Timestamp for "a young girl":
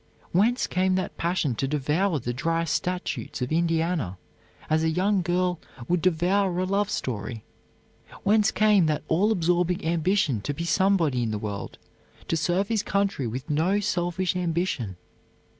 4.83-5.59